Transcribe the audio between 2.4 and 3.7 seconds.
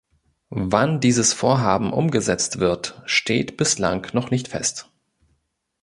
wird, steht